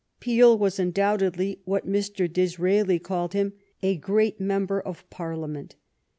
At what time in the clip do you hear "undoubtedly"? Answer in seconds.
0.79-1.61